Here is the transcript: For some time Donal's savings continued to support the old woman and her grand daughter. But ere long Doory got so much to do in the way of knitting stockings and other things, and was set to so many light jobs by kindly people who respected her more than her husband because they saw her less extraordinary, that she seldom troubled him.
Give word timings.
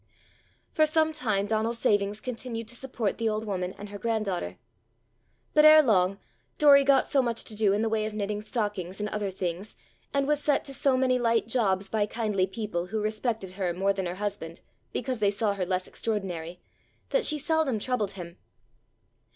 For 0.73 0.87
some 0.87 1.13
time 1.13 1.45
Donal's 1.45 1.77
savings 1.77 2.21
continued 2.21 2.67
to 2.69 2.75
support 2.75 3.19
the 3.19 3.29
old 3.29 3.45
woman 3.45 3.75
and 3.77 3.89
her 3.89 3.99
grand 3.99 4.25
daughter. 4.25 4.57
But 5.53 5.63
ere 5.63 5.83
long 5.83 6.17
Doory 6.57 6.83
got 6.83 7.05
so 7.05 7.21
much 7.21 7.43
to 7.43 7.55
do 7.55 7.71
in 7.71 7.83
the 7.83 7.87
way 7.87 8.07
of 8.07 8.15
knitting 8.15 8.41
stockings 8.41 8.99
and 8.99 9.07
other 9.09 9.29
things, 9.29 9.75
and 10.11 10.27
was 10.27 10.41
set 10.41 10.65
to 10.65 10.73
so 10.73 10.97
many 10.97 11.19
light 11.19 11.45
jobs 11.47 11.87
by 11.87 12.07
kindly 12.07 12.47
people 12.47 12.87
who 12.87 12.99
respected 13.03 13.51
her 13.51 13.75
more 13.75 13.93
than 13.93 14.07
her 14.07 14.15
husband 14.15 14.61
because 14.91 15.19
they 15.19 15.29
saw 15.29 15.53
her 15.53 15.67
less 15.67 15.87
extraordinary, 15.87 16.59
that 17.09 17.23
she 17.23 17.37
seldom 17.37 17.77
troubled 17.77 18.13
him. 18.13 18.39